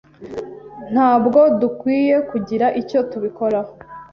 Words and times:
Ntabwo 0.93 1.39
dukwiye 1.59 2.15
kugira 2.29 2.67
icyo 2.81 2.99
tubikoraho? 3.11 3.73